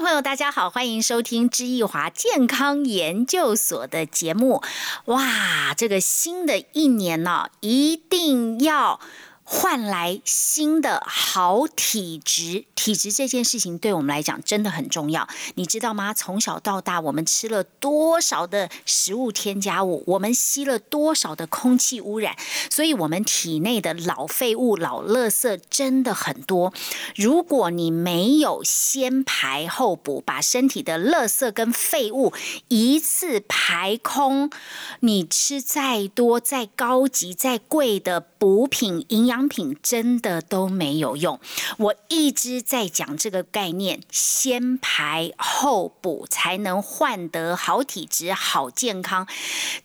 [0.00, 4.62] 朋友，大家好，欢迎收听知易华健康研究所的节目。
[5.06, 9.00] 哇，这个新的一年呢，一定要。
[9.48, 16.12] 换来新的好体质，体质这件事情对我们来讲真的很重要，你知道吗？
[16.12, 22.34] 从小到大，我们吃了多少的食物添加物，我们吸了多少的空气污染，
[22.68, 26.74] 所以我们体内的老废物、老垃圾真的很多。
[27.14, 32.32] 如果你没有先排后补，把身体的垃圾跟废物
[32.66, 34.50] 一次排空，
[35.00, 39.35] 你吃再多、再高级、再贵的补品、营养。
[39.36, 41.38] 商品真的都没有用，
[41.76, 49.28] 我一直在讲这个概念，先排后补才能换得好体质、好健康。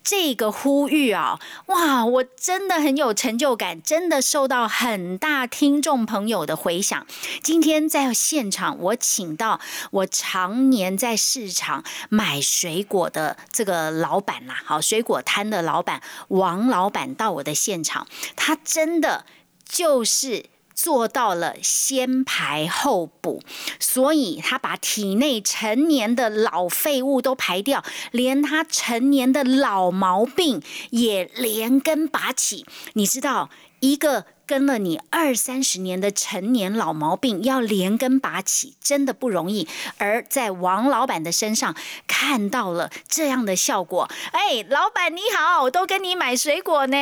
[0.06, 7.06] 这个呼吁啊，哇，我真的很有成就感，真的受到很大听众朋友的回响。
[7.44, 9.59] 今天在现场，我请到
[9.92, 19.25] 我常年在市场买水果的这个老板啦，好，水果摊的老板王老板到我的现场，他真的。
[19.72, 23.41] 就是做到了先排后补，
[23.80, 32.66] 所以他把体内成年的老废物都排掉，连他成年的老毛病也连根拔起。
[32.94, 39.67] 你知道，一个跟了你二三十年的成年老毛病要连根拔起，真的不容易。
[39.97, 41.73] 而在王老板的身上
[42.08, 44.09] 看到了这样的效果。
[44.33, 46.97] 哎，老板你好，我都跟你买水果呢。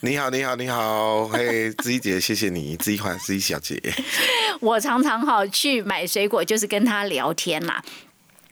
[0.00, 3.80] 你好，你好，你好，嘿， 子怡姐，谢谢你，子怡款，子怡小姐。
[4.60, 7.82] 我常常哈去买水果，就是跟她聊天啦。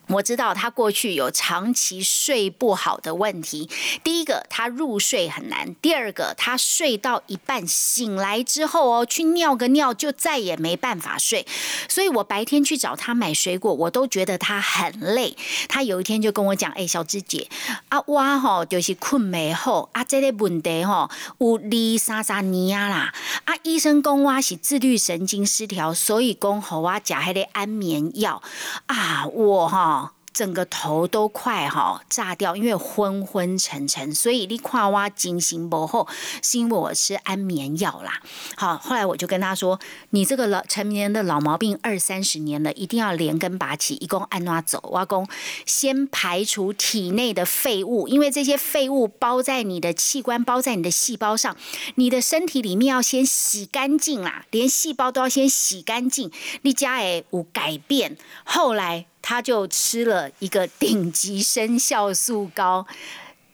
[0.07, 3.69] 我知道他过去有长期睡不好的问题。
[4.03, 11.47] 第一个，他入睡很难；第二个，他睡到一半醒来之后哦，去尿个尿就再也没办法睡。
[11.89, 15.35] 所以我白天去找他买水果，我都觉得他很累。
[15.67, 17.47] 他有一天就跟我讲：“哎，小芝姐，
[17.89, 23.13] 啊，我吼就是困没好，啊，这个问题吼有二三三年啦。
[23.45, 28.41] 啊，医生讲我是自律神经失调，所以讲好我食迄个安眠药
[28.85, 29.93] 啊，我哈。”
[30.35, 36.05] 整个头都快哈炸掉，因为昏昏沉沉，所以你看我精神不后，
[36.43, 38.21] 是因为我吃安眠药啦。
[38.57, 39.79] 好，后来我就跟他说
[40.11, 44.81] ：“你这个老成年的老毛病二三十年了，一定要连根拔起，一共按哪走？
[44.91, 45.25] 挖工
[45.65, 51.55] 先排除体内的废物，因为这些废物包在你的器官，包在你的细胞上，
[51.95, 56.29] 你的身体里面要先洗干净啦，连细胞都要先洗干净。
[56.63, 62.85] 你家诶有改变，后来。”他就吃了一个顶级生酵素膏，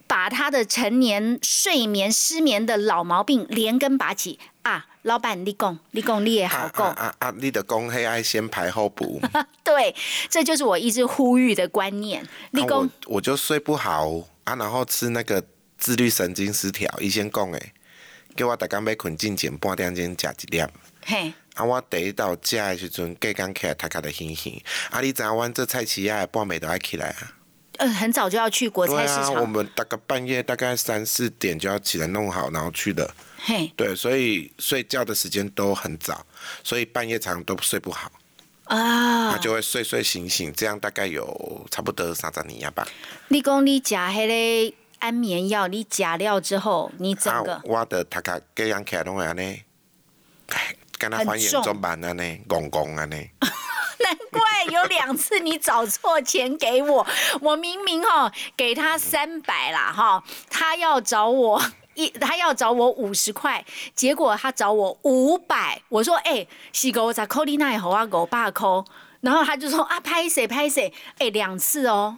[0.05, 4.87] 把他的成年睡眠失眠的老毛病连根拔起啊！
[5.03, 7.33] 老板，你讲，你讲，你也好讲啊啊！
[7.37, 9.21] 你的公黑爱先排后补，
[9.63, 9.95] 对，
[10.29, 12.27] 这就是我一直呼吁的观念。
[12.51, 14.09] 你讲，我就睡不好
[14.43, 15.41] 啊，然后吃那个
[15.77, 17.73] 自律神经失调，医生讲诶，
[18.35, 20.63] 叫我大刚要困进前半点钟食一粒。
[21.05, 21.33] 嘿。
[21.55, 21.65] 啊！
[21.65, 24.61] 我第一道食的时阵，隔天起来，他开的醒醒。
[24.89, 25.01] 啊！
[25.01, 27.33] 你知影阮这菜市啊，半暝都爱起来啊。
[27.77, 29.33] 呃，很早就要去国菜市场。
[29.35, 33.13] 我们大概半夜大概三四点就要起来弄好，然后去的。
[33.37, 33.71] 嘿。
[33.75, 36.25] 对，所以睡觉的时间都很早，
[36.63, 38.11] 所以半夜常都睡不好。
[38.65, 39.31] 啊。
[39.31, 42.87] 他就会睡睡醒醒，这样大概有差不多三十年吧。
[43.27, 44.27] 你讲你食迄
[44.69, 47.59] 个安眠药，你食了之后，你整个。
[47.65, 49.63] 我的他家隔天起来拢会安尼。
[51.01, 53.17] 跟他还原中版的呢，公公啊呢。
[54.03, 54.41] 难怪
[54.71, 57.05] 有两次你找错钱给我，
[57.41, 61.61] 我明明哈给他三百啦哈，他要找我
[61.93, 63.63] 一，他要找我五十块，
[63.95, 68.85] 结果他找我五百，我说哎，是狗在扣你那好啊，狗爸扣，
[69.21, 72.17] 然后他就说啊，拍谁拍谁，哎，两次哦。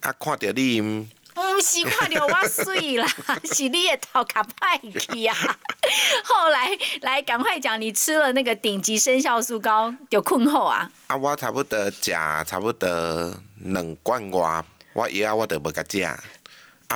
[0.00, 1.08] 啊，看到你。
[1.34, 3.06] 不 是看到我水啦，
[3.44, 5.34] 是你的头壳歹去啊！
[6.24, 6.70] 后来
[7.00, 10.90] 来赶快讲，你吃了那个顶级生酵素膏就困后啊？
[11.06, 16.18] 啊，我差不多食差不多两罐外，我药我都无甲食，啊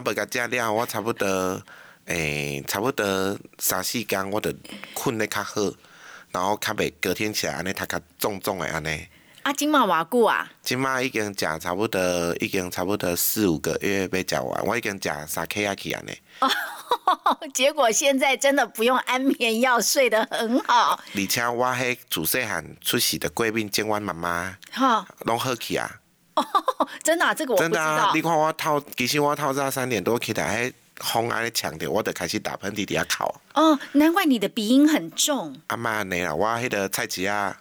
[0.05, 1.62] 无甲食了，我差不多
[2.06, 4.53] 诶，差不多三四工我就
[4.94, 5.61] 困得较好，
[6.31, 9.06] 然后较袂隔天起来安尼头壳重重的安尼。
[9.47, 10.51] 啊，今嘛偌久啊？
[10.61, 12.01] 今嘛已经食差不多，
[12.41, 16.19] 已经差不多四五个月要食完，我已经食三 K 啊去安尼。
[16.41, 16.51] 哦，
[17.55, 20.99] 结果现在真的不用安眠药，睡得很好。
[21.15, 25.89] 而且我迄自细汉出世的过敏，见阮妈妈，哈，拢好去啊。
[26.35, 26.45] 哦，
[27.05, 28.11] 真的，这个我真的啊！
[28.13, 33.33] 你看我透，其实我透早三点多起来，迄风安尼强着，我就开始打喷嚏，底下哭。
[33.55, 35.55] 哦，难怪你的鼻音很重。
[35.69, 37.57] 阿妈，你啦，我迄个菜市啊。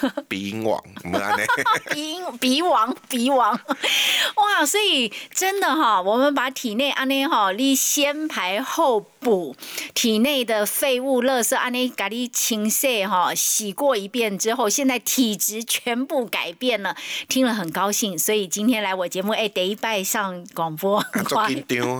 [0.28, 0.82] 鼻音王。
[1.90, 3.52] 鼻音鼻王鼻王，
[4.36, 4.64] 哇！
[4.64, 9.54] 所以真的哈，我们把体内安尼哈，你先排后补，
[9.94, 16.96] 体内的废物、垃圾安尼给你清洗哈，洗过一遍之后，现在体质全部改变了，
[17.28, 18.18] 听了很高兴。
[18.18, 21.98] 所以今天来我节目，哎，得一拜上广播，做紧张。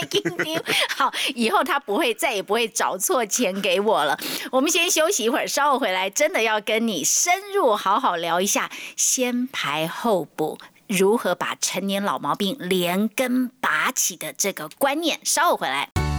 [0.00, 0.64] 卖紧张，
[0.96, 4.18] 好，以后他不会再也不会找错钱给我了。
[4.50, 15.20] 我们先休息一会儿，稍后回来，真的要跟你深入好好聊一下，先排后补，如何把成年老毛病连根拔起的这个观念。
[15.24, 16.09] 稍后回来。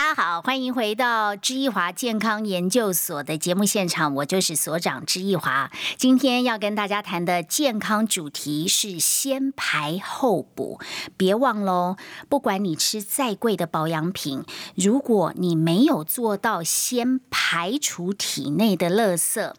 [0.00, 5.70] 大家好，欢迎回到知易华健康研究所的节目现场，我就是所长知易华。
[5.98, 10.80] 今天要跟大家谈的健康主题是先排后补，
[11.18, 11.96] 别忘喽！
[12.30, 14.42] 不管你吃再贵的保养品，
[14.74, 19.52] 如果你没有做到先排除体内的垃圾。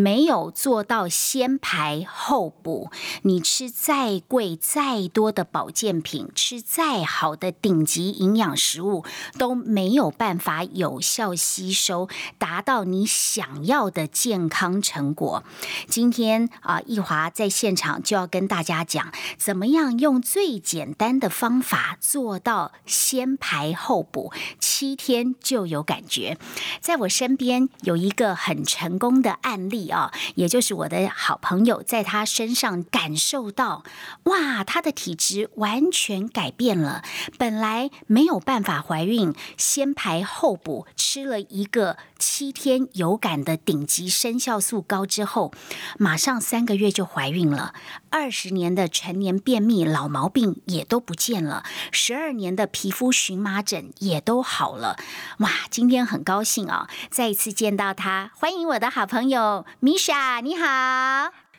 [0.00, 9.04] 没有做到先排后补，你吃再贵再多的保健品，吃再好的顶级营养食物，
[9.36, 12.08] 都没有办法有效吸收，
[12.38, 15.44] 达到你想要的健康成果。
[15.86, 26.38] 今天啊，易华在现场就要跟大家讲，怎么样用最简单的方法做到先排后补，七天就有感觉。
[26.80, 29.89] 在我身边有一个很成功的案例。
[29.90, 33.84] 啊，也就是我的好朋友，在他身上感受到，
[34.24, 37.02] 哇，他的体质完全改变了。
[37.36, 45.52] 本来没有办法怀孕，先排后补，吃了一个七天有感的顶级生酵素膏之后，
[45.98, 47.74] 马上三个月就怀孕了。
[48.12, 51.62] 二十年的成年便秘老毛病也都不见了，
[51.92, 54.96] 十二年的皮肤荨麻疹也都好了。
[55.38, 59.64] 哇，今天很高兴啊，再一次见到他，欢迎我的好朋友。
[59.78, 60.66] 米莎，你好，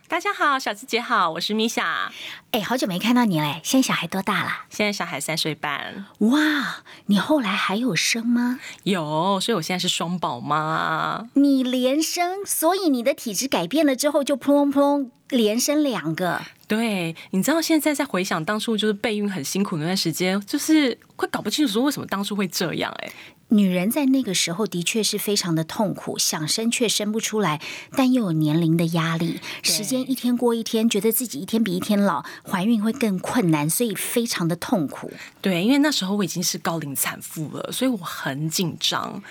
[0.09, 2.11] 大家好，小智姐好，我是米莎。
[2.51, 4.51] 哎，好久没看到你嘞，现在小孩多大了？
[4.69, 6.05] 现在小孩三岁半。
[6.19, 8.59] 哇，你后来还有生吗？
[8.83, 11.29] 有，所以我现在是双宝妈。
[11.35, 16.39] 你连生，所以你的体质改变了之后，就扑通扑通连生两个。
[16.67, 23.11] 对，你知道现在在回想当初就是备孕很辛苦那段时间，就是会搞不清楚说为什么当初会这样哎。
[23.49, 27.61] 女人在那个时候的确是非常的痛苦，想生却生不出来，
[27.97, 35.11] 但又有年龄的压力，时间一天过一天，觉得自己一天比一天老，怀孕会更困难，所以非常的痛苦。
[35.41, 39.21] 对，因为那时候我已经是高龄产妇了，所以我很紧张。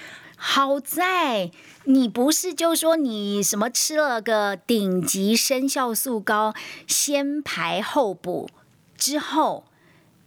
[0.42, 1.50] 好在
[1.84, 6.54] 你不是就说你什么吃了个顶级生酵素膏，
[6.86, 8.48] 先排后补
[8.96, 9.64] 之后，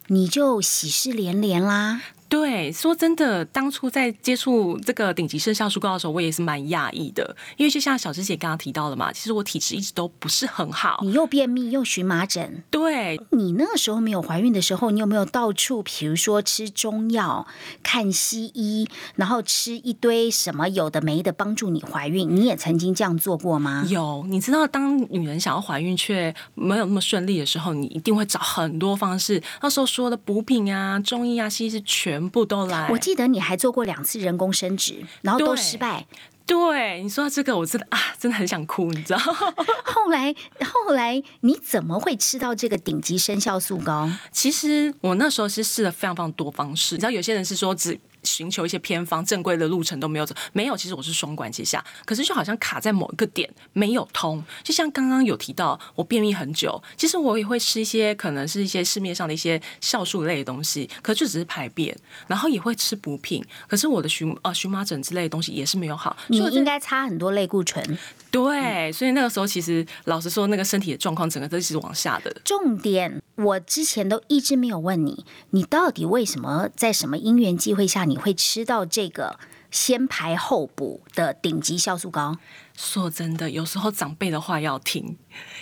[0.07, 2.01] 你就喜事连连啦。
[2.33, 12.63] 对，说真的，当初在接触这个顶级生酵素膏的时候，我也是蛮讶异的，因为就像小芝姐刚刚提到的嘛，其实我体质一直都不是很好，你又便秘又荨麻疹。
[12.71, 17.45] 对，你那个时候没有怀孕的时候，你有没有到处，比如说吃中药、
[17.83, 22.35] 看西医，然后吃一堆什么有的没的帮助你怀孕？
[22.35, 23.85] 你也曾经这样做过吗？
[23.87, 29.39] 有，你知道，当女人想要怀孕却没有那么顺利的时候，你一定会找很多方式。
[29.61, 32.22] 那时候说的补品啊、中医啊、西医是全。
[32.23, 32.87] 全部都来。
[32.89, 36.05] 我记得你还做过两次人工生殖，然后都失败。
[36.45, 39.19] 对，你说到这个，我真的啊，真的很想哭，你知道？
[39.83, 44.09] 后来，后来你怎么会吃到这个顶级生酵素膏？
[44.31, 47.99] 其实我那时候是试了非常非常多方式，你知道，有些人是说只。
[48.23, 50.75] 寻求一些偏方，正规的路程都没有走，没有。
[50.75, 54.43] 其实我是双管齐下，可是就好像卡在某一个点没有通。
[54.63, 61.95] 就像刚刚有提到，我便秘很久，其实我也会吃一些可能是一些市面上的一些酵素类的东西，可就只是排便，
[62.27, 66.15] 然后也会吃补品，可是我的荨啊荨麻疹之类的东西也是没有好。
[66.27, 67.97] 你应该擦很多类固醇。
[68.33, 72.35] 对，所以那个时候其实老实说，那个身体的状况整个都是往下的。
[72.43, 79.37] 重点，我之前都一直没有问你，你到底为什么在什么因缘机会下你会吃到这个
[79.69, 82.35] 先排后补的顶级酵素膏？
[82.75, 85.15] 说真的，有时候长辈的话要听，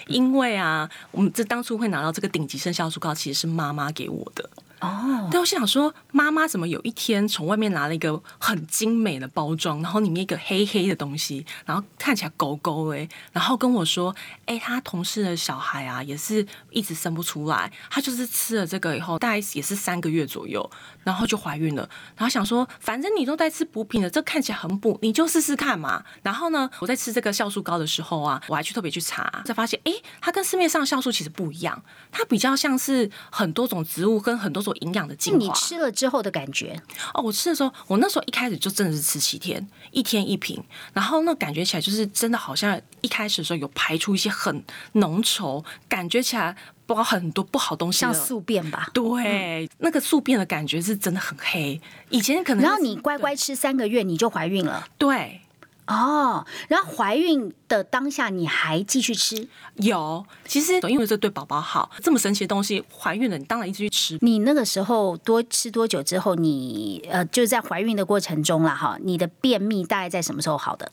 [0.08, 4.50] 因为啊，我们这当初会拿到这个顶级生酵素膏，其实是妈妈给我的。
[4.82, 14.16] 哦，但我想说，妈妈怎么有一天从外面拿了一个很精美的包装，然后里面一个黑黑的东西，然后看起来勾勾哎，然后跟我说，
[14.48, 20.68] 哎，他同事的小孩啊，也是一直生不出来，他就是吃了这个以后，大概也是三个月左右，
[21.04, 21.88] 然后就怀孕了。
[22.18, 26.04] 然后想说，反正你都在吃补品了，这看起来很补，你就试试看嘛。
[26.24, 34.71] 然后呢，我在吃这个酵素膏的时候啊，我还去特别去查，才发现，哎，它跟市面上酵素其实不一样，它比较像是很多种植物跟很多种。
[34.72, 35.40] 做营养的精华。
[35.40, 36.82] 你吃了之后的感觉？
[37.14, 40.64] 哦，我吃的时候，我那时候一开始就真的是吃七天，一天一瓶，
[40.94, 44.64] 然后那感觉起来就是真的好像一开始的时候有排出一些很
[44.94, 48.90] 浓稠，感觉起来包很多不好东西，像宿便吧？
[48.94, 51.80] 对，那个宿便的感觉是真的很黑。
[52.10, 54.88] 以前可能，然后你乖乖吃三个月，你就怀孕了。
[54.98, 55.42] 对。
[55.88, 59.48] 哦，然后怀孕的当下你还继续吃？
[59.76, 64.18] 有，其实因为这对宝宝好，这么神奇的东西，怀孕了你当然一直去吃。
[64.20, 70.92] 你那个时候多吃多久之后，你呃就是在怀孕的过程中了哈，你的便秘大概在什么时候好的？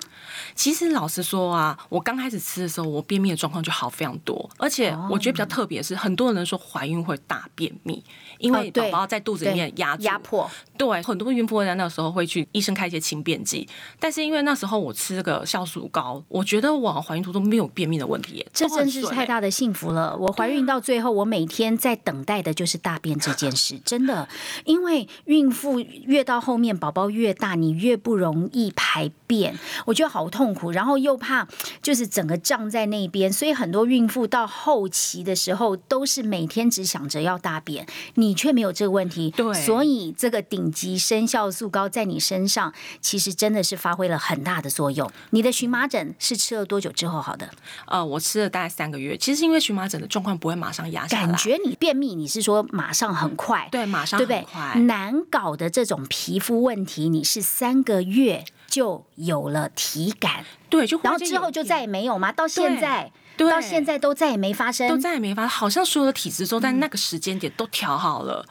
[0.55, 8.05] 其实老实说啊，我刚开始吃的时候，我便秘的状况就好非常多，而且我觉得比较特别是，很多人说怀孕会大便秘。
[8.39, 13.69] 因为宝宝在肚子里面压压迫，对很多孕妇在那个时候会去医生开一些轻便剂，
[13.99, 20.17] 但是因为那时候我吃这个酵素膏，我觉得我怀孕途中没有便秘的问题，这真是太大的幸福了。
[20.17, 24.29] 我怀孕到最后，我每天在等待的就是大便这件事，真的，
[24.65, 31.47] 因为孕妇越到后面宝宝越大，你越不容易排便，我觉得好痛苦，然后又怕
[31.81, 38.39] 就是整个胀在那边，所以很多孕妇到后期的时候都是每天只想着要大便，你。
[38.39, 45.11] 却没有这个问题，对，所以这个顶级生酵素膏在你身上其实真的是发挥了很大的作用。
[45.31, 47.51] 你的荨麻疹是吃了多久之后好的？
[47.89, 49.17] 呃，我吃了大概三个月。
[49.17, 53.69] 其实因为荨麻疹的状况不会马上压下来，感觉你便秘，你是说马上很快？
[53.73, 54.81] 对，马上对不对？
[54.83, 62.31] 难搞的这种皮肤问题，你是三个月就有了体感，对，就然后之后就再也没有吗？
[62.31, 63.11] 到现在？
[63.37, 68.45] 到现在都再也没发生，都再也没发生，好像所有的体质都在那个时间点都调好了。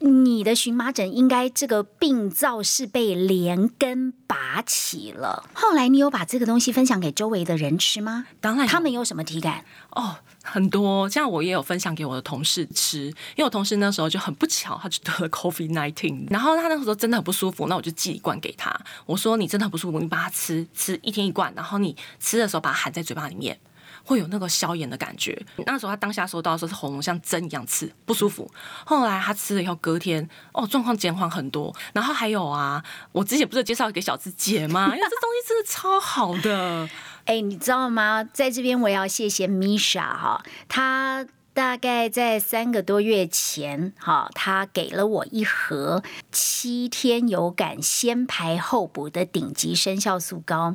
[0.00, 5.48] 你的荨麻疹应该这个病灶是被连根拔起了。
[5.54, 8.26] 后来你有把这个东西分享给周围的人吃吗？
[8.42, 9.64] 当然，他们有什么体感？
[9.92, 11.08] 哦，很多。
[11.08, 18.72] 像我也有分享给我的同事吃，因为我同事那时候就很不巧，他就得了 COVID nineteen，然后他那个时候真的很不舒服，那我就寄一罐给他。
[19.06, 23.58] 我说你真的很不舒服，你把它吃，吃一天一罐，然后你吃的时候把它含在嘴巴里面。
[24.06, 25.40] 会有那个消炎的感觉。
[25.64, 28.50] 那时候他当下收到的时候是喉咙像针一样刺，不舒服。
[28.84, 31.74] 后来他吃了以后，隔天哦状况减缓很多。
[31.94, 34.88] 然后还有啊，我之前不是介绍给小智姐吗？
[34.94, 36.86] 因为这东西真的超好的。
[37.26, 38.28] 哎，你知道吗？
[38.32, 41.26] 在这边我要谢谢 Misha 哈，他。
[41.54, 50.74] 大概在三个多月前，哈，他给了我一盒七天有感先排后补的顶级生酵素膏。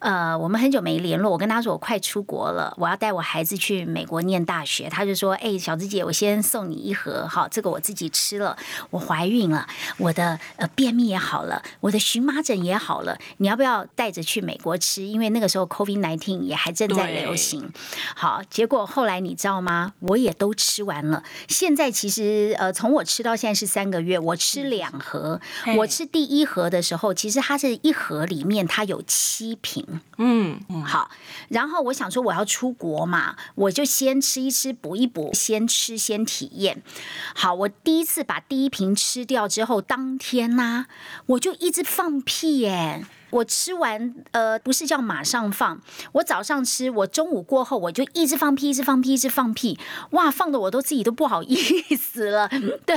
[0.00, 4.88] 呃，我们很久没联络，我跟他说我快出国了，我要带我孩子去美国念大学。
[4.88, 8.56] 他就说：“哎，小芝姐，我先送你一盒，好，这个我自己吃了。
[8.90, 9.68] 我怀孕了，
[9.98, 15.04] 我的呃便秘也好了，我的荨麻疹也好了，你要不要带着去美国吃？
[15.04, 17.72] 因为那个时候 COVID nineteen 也还正在流行。
[18.16, 19.92] 好，结果后来你知道吗？
[20.00, 20.15] 我。
[20.16, 21.22] 也都吃完了。
[21.48, 24.18] 现在其实呃，从我吃到现在是三个月。
[24.18, 25.40] 我吃两盒，
[25.76, 30.00] 我吃第一盒的时候，其实它是一盒里面它有七瓶。
[30.18, 31.10] 嗯嗯，好。
[31.48, 36.82] 然后我想说我要出国嘛，我就先吃一吃补一补，先吃先体验。
[37.34, 40.86] 好，我第一次把第一瓶吃掉之后，当天呢，
[41.26, 43.04] 我就一直放屁耶。
[43.36, 45.80] 我吃完，呃，不是叫马上放。
[46.12, 49.78] 我早上吃，我中午过后，我就一直放屁，一直放屁，一直放屁。
[50.10, 51.56] 哇，放的我都自己都不好意
[51.96, 52.48] 思了。
[52.86, 52.96] 对，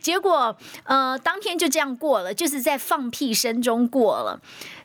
[0.00, 4.40] 结果，呃，当天就这样过了，就是在放屁声中过了。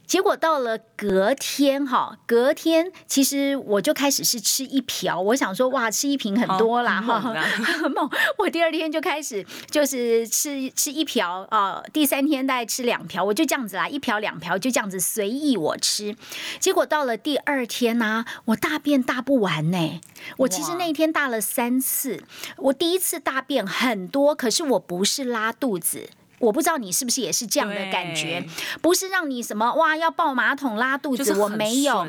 [0.06, 8.10] 结果到了隔天哈，隔天其实我就开始是吃一瓢，我想说哇，吃一瓶很多啦哈，很猛。
[8.38, 16.16] 我第二天就开始就是吃吃一瓢啊，第三天大概吃两瓢，我就这样子啦，一瓢两瓢就这样子随意我吃。
[16.60, 20.02] 结果到了第二天呢，我大便大不完呢。
[20.38, 22.24] 我其实那一天大了三次，
[22.58, 26.10] 我第一次大便很多，可是我不是拉肚子。
[26.40, 28.46] 我不知道你是不是也是这样的感觉，
[28.82, 32.08] 不是让你什么哇要抱马桶拉肚子，我没有。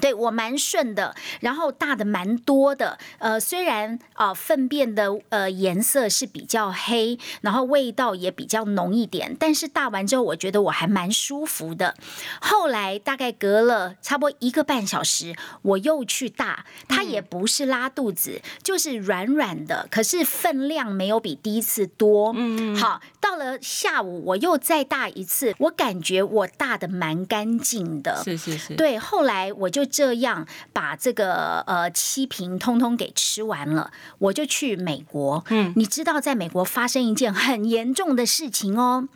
[0.00, 11.94] 对我蛮顺的，然后大的蛮多的，呃，虽然啊粪便的呃颜色是比较黑，然后味道也比较浓一点，但是大完之后我觉得我还蛮舒服的。
[12.40, 22.32] 后来大概隔了差不多一个半小时，我又去大，它也不是拉肚子，就是软软的，可是分量没有比第一次多。
[22.36, 28.20] 嗯，好，到了下午我又再大一次，我感觉我大的蛮干净的。
[28.24, 29.83] 是是是，对，后来我就。
[29.86, 35.44] 这样把这个呃七瓶通通给吃完了，我就去美国。
[35.48, 39.08] 嗯，你知道在美国发生一件很严重的事情哦。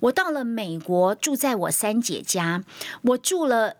[0.00, 2.62] 我到了美国，住在我三姐家，
[3.02, 3.76] 我住了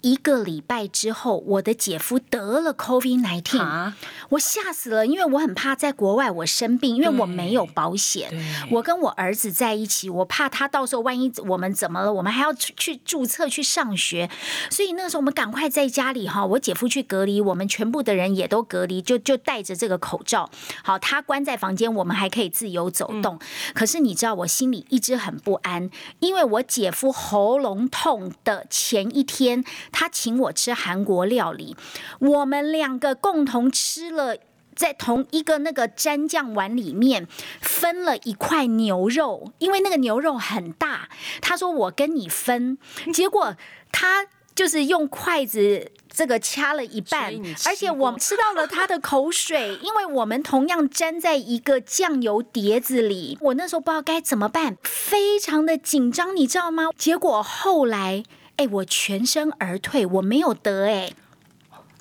[0.00, 3.92] 一个礼拜之后，我的姐夫得了 COVID nineteen，
[4.28, 8.30] 我吓死了，因为我很怕在国外我生病，因为我没有保险。
[8.70, 14.30] 我跟我儿子在一起，我怕他到时候万一我们怎么了，我们还要去注册去上学，
[14.70, 20.48] 所以那个时候我们赶快在家里哈，我姐夫去隔离，我们全部的人也都隔离，就就戴着这个口罩。
[20.84, 23.40] 好，他关在房间，我们还可以自由走动。
[23.74, 25.90] 可是你知道，我心里一直很不安，
[26.20, 29.64] 因为我姐夫喉咙痛的前一天。
[29.92, 31.76] 他请我吃韩国料理，
[32.18, 34.36] 我们两个共同吃了，
[34.74, 37.26] 在同一个那个蘸酱碗里面
[37.60, 41.08] 分了一块牛肉，因为那个牛肉很大。
[41.40, 42.78] 他说我跟你分，
[43.12, 43.56] 结果
[43.90, 47.32] 他就是用筷子这个掐了一半，
[47.66, 53.38] 而且我吃到了他的口水，因为我们同样粘在一个酱油碟子里。
[53.40, 56.90] 我那时候不知道该怎么办，非常的紧张，你知道吗？
[56.96, 58.24] 结果后来。
[58.58, 61.12] 哎，我全身而退，我没有得哎，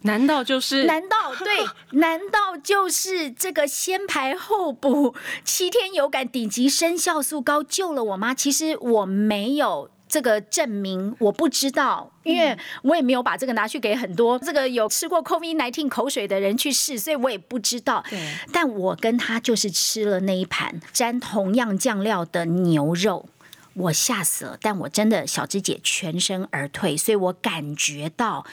[0.02, 0.86] 难道就是？
[0.86, 1.66] 难道对？
[2.00, 8.34] 难道就是这个先排后补七天有感顶级生酵素膏救了我吗？
[8.34, 18.04] 其实我没有这个证明，我不知道，因为我也没有把这个拿去给很多这个有吃过 COVID nineteen 口水的人去试，所以我也不知道。
[18.10, 18.20] 对，
[18.52, 23.30] 但我跟他就是吃了那一盘沾同样酱料的牛肉。
[23.78, 28.46] 我吓死了，但我真的小芝姐全身而退，所以我感觉到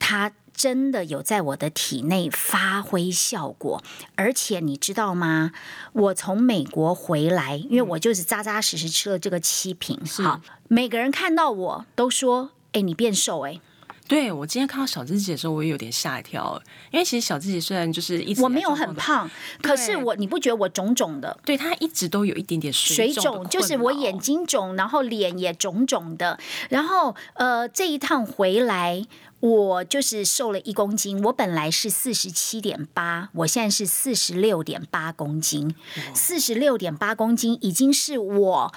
[0.00, 3.82] 它真的有在我的体内发挥效果。
[4.16, 5.52] 而且你知道吗？
[5.92, 13.60] 我从美国回来，因为我就是扎扎实实吃了这个七瓶，好，每个人看到我都说：“哎，你变瘦哎。”
[14.06, 19.30] 对我今天看到小芝姐的时候，我也有点吓一跳，因为其实小芝姐虽然就是一直我没有很胖，
[19.62, 21.38] 可是我你不觉得我肿肿的？
[21.44, 26.38] 对，她一直都有一点点水肿，就是我眼睛肿，然后脸也肿肿的。
[26.68, 29.06] 然后呃，这一趟回来，
[29.40, 31.22] 我就是瘦了一公斤。
[31.24, 35.74] 我本来是四十七点八，我现在是四十六点八公斤，
[36.12, 38.72] 四十六点八公斤已经是我。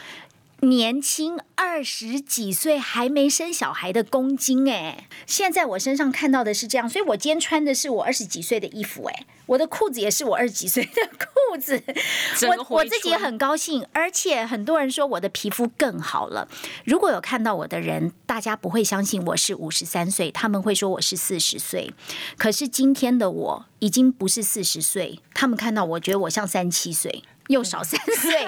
[0.61, 11.83] 年轻二十几岁还没生小孩的公斤哎，现在我身上看到的是这样，所以我今天穿的是我二十几岁的衣服哎，我的裤子也是我二十几岁的裤子，
[12.47, 16.47] 我我自己也很高兴，而且很多人说我的皮肤更好了。
[16.83, 21.93] 如果有看到我的人，大家不会相信我是五十三岁，他们会说我是四十岁。
[22.35, 27.23] 可是今天的我已经不是四十岁，他们看到我觉得我像三七岁。
[27.47, 28.47] 又少三岁，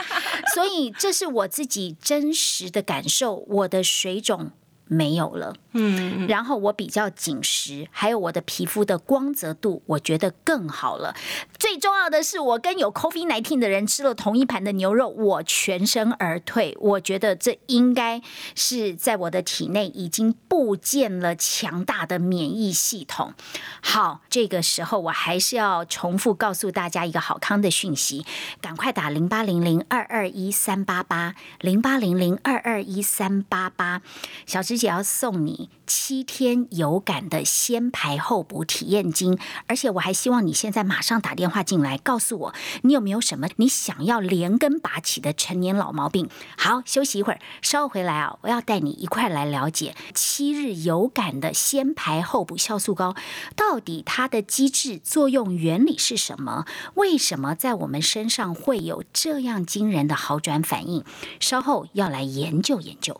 [0.53, 4.51] 所以这是我自己真实的感受，我的水肿。
[4.91, 11.15] 没有了，嗯，然后我比较紧实，还有我的皮肤的光泽度，我觉得更好了。
[11.59, 16.75] 最重要的是，我跟有 COVID nineteen 的人吃了同一盘的牛肉，我全身而退。
[16.79, 18.19] 我觉得这应该
[18.55, 23.33] 是在我的体内已经布建了强大的免疫系统。
[23.81, 28.25] 好，这个时候我还是要重复告诉大家一个好康的讯息，
[28.59, 34.01] 赶快打零八零零二二一三八八零八零零二二一三八八，
[34.47, 34.79] 小芝。
[34.87, 46.29] 要送你七天有感的先排后补体验金，而且我还希望你现在马上打电话进来，告诉我你有没有什么你想要连根拔起的成年老毛病。
[46.57, 53.15] 好，休息一会儿，稍后回来啊，我要带你一块来了解七日有感的先排后补酵素膏
[53.55, 56.65] 到底它的机制、作用、原理是什么？
[56.95, 61.03] 为什么在我们身上会有这样惊人的好转反应？
[61.39, 63.19] 稍后要来研究研究。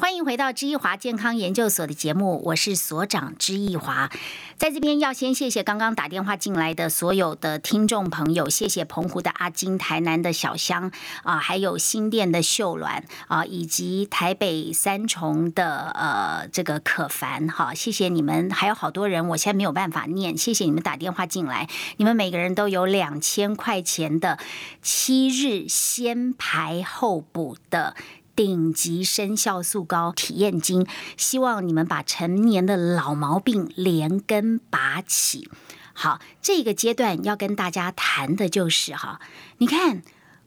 [0.00, 4.08] 欢迎回到知易华健康研究所的节目，我是所长知易华。
[4.56, 10.92] 在这边要先谢谢刚刚打电话进来的所有的听众朋友，谢谢澎湖的阿金、台南的小香
[11.24, 24.38] 啊，还有新店的秀鸾啊，以及台北三重的呃这个可凡哈，谢谢你们，还有好多人，我现在没有办法念，谢谢你们打电话进来，你们每个人都有两千块钱的
[24.80, 27.96] 七日先排后补的。
[28.38, 35.50] 顶级生酵素膏体验金，希望你们把成年的老毛病连根拔起。
[35.92, 39.20] 好，这个阶段要跟大家谈的就是哈，
[39.56, 40.04] 你看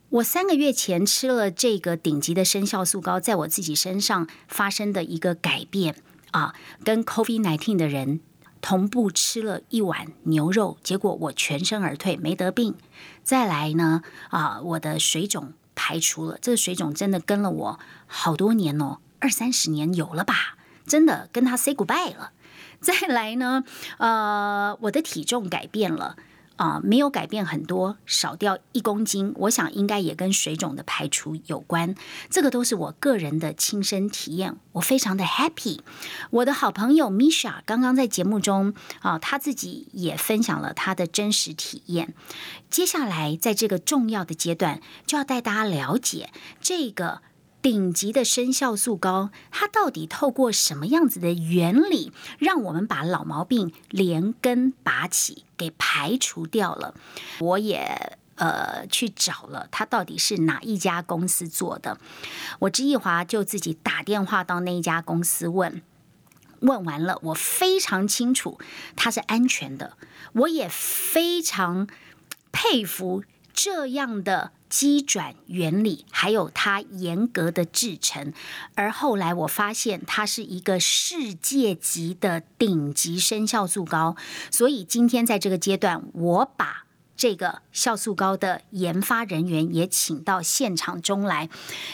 [0.08, 5.98] 我三个月前吃了这个顶级的生酵素膏，在我自己身上发生的一个改变
[6.32, 8.22] 啊，跟 COVID nineteen 的人
[8.62, 12.74] 同步吃了一碗牛肉，结果我全身而退，没得病。
[13.22, 15.52] 再来呢啊，我的水肿。
[15.84, 20.56] 排除了这个水肿，真的跟了我好多年哦，二三十年有了吧？
[20.86, 22.34] 真的跟他 say goodbye 了。
[22.80, 23.64] 再来呢，
[23.98, 26.18] 呃，我的体重改变了。
[26.62, 31.96] 啊、没有改变很多，少掉一公斤，我想应该也跟水肿的排除有关。
[32.30, 35.80] 这个都是我个人的亲身体验，我非常的 happy。
[36.30, 42.14] 我的好朋友 Misha 刚刚在节目中啊，他自己也分享了他的真实体验。
[42.70, 46.30] 接下来在这个重要的阶段，就要带大家了解
[46.62, 47.24] 这个。
[47.62, 56.96] 顶级的生酵素膏，它到底透过什么样子的原理，让我们把老毛病连根拔起，给排除掉了？
[57.40, 62.00] 我也呃去找了，它到底是哪一家公司做的？
[62.60, 65.82] 我之一华就自己打电话到那一家公司问。
[66.62, 68.60] 问完了，我非常清楚
[68.96, 69.98] 它是安全的，
[70.34, 71.88] 我也非常
[72.52, 78.32] 佩服这样的机转原理，还有它严格的制成。
[78.76, 84.16] 而后来我发现，它是一个世界级的顶级生酵素膏，
[84.50, 86.86] 所以今天在这个阶段，我把。
[87.18, 91.50] 这个酵素膏的研发人员也请到现场中来，